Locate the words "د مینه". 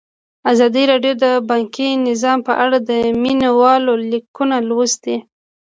2.89-3.49